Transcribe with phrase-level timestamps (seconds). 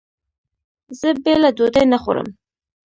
[0.99, 2.27] زه بېله ډوډۍ نه خورم.